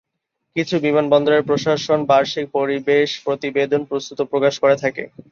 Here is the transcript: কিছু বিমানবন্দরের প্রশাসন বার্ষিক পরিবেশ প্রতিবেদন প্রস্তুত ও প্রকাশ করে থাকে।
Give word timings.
কিছু 0.55 0.75
বিমানবন্দরের 0.79 1.47
প্রশাসন 1.49 1.99
বার্ষিক 2.09 2.45
পরিবেশ 2.53 3.09
প্রতিবেদন 3.25 3.81
প্রস্তুত 3.89 4.17
ও 4.21 4.29
প্রকাশ 4.31 4.53
করে 4.59 4.75
থাকে। 4.83 5.03